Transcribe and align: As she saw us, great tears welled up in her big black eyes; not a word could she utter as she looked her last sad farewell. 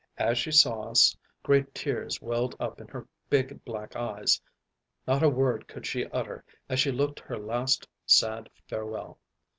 As 0.17 0.39
she 0.39 0.51
saw 0.51 0.89
us, 0.89 1.15
great 1.43 1.75
tears 1.75 2.19
welled 2.23 2.55
up 2.59 2.81
in 2.81 2.87
her 2.87 3.07
big 3.29 3.63
black 3.63 3.95
eyes; 3.95 4.41
not 5.05 5.21
a 5.21 5.29
word 5.29 5.67
could 5.67 5.85
she 5.85 6.07
utter 6.09 6.43
as 6.67 6.79
she 6.79 6.91
looked 6.91 7.19
her 7.19 7.37
last 7.37 7.87
sad 8.07 8.49
farewell. 8.67 9.19